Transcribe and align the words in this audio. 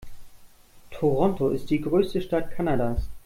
Toronto 0.89 1.49
ist 1.49 1.69
die 1.69 1.79
größte 1.79 2.21
Stadt 2.23 2.49
Kanadas. 2.49 3.07